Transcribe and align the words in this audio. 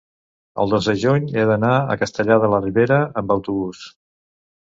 el 0.61 0.69
dos 0.71 0.87
de 0.91 0.95
juny 1.01 1.27
he 1.41 1.43
d'anar 1.49 1.73
a 1.75 1.97
Castellar 2.03 2.37
de 2.45 2.49
la 2.53 2.61
Ribera 2.65 2.97
amb 3.23 3.35
autobús. 3.37 3.85